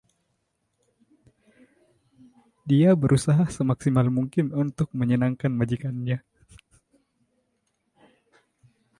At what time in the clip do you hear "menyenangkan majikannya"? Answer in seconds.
4.99-6.25